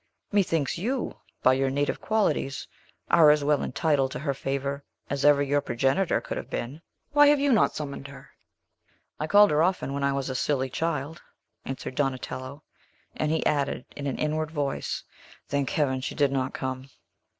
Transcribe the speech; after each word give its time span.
Methinks 0.31 0.79
you, 0.79 1.17
by 1.43 1.53
your 1.53 1.69
native 1.69 2.01
qualities, 2.01 2.67
are 3.11 3.29
as 3.29 3.43
well 3.43 3.61
entitled 3.61 4.09
to 4.13 4.17
her 4.17 4.33
favor 4.33 4.83
as 5.11 5.23
ever 5.23 5.43
your 5.43 5.61
progenitor 5.61 6.19
could 6.19 6.37
have 6.37 6.49
been. 6.49 6.81
Why 7.11 7.27
have 7.27 7.39
you 7.39 7.51
not 7.53 7.75
summoned 7.75 8.07
her?" 8.07 8.31
"I 9.19 9.27
called 9.27 9.51
her 9.51 9.61
often 9.61 9.93
when 9.93 10.03
I 10.03 10.13
was 10.13 10.27
a 10.27 10.33
silly 10.33 10.71
child," 10.71 11.21
answered 11.65 11.93
Donatello; 11.93 12.63
and 13.15 13.29
he 13.31 13.45
added, 13.45 13.85
in 13.95 14.07
an 14.07 14.17
inward 14.17 14.49
voice, 14.49 15.03
"Thank 15.49 15.69
Heaven, 15.69 16.01
she 16.01 16.15
did 16.15 16.31
not 16.31 16.55
come!" 16.55 16.89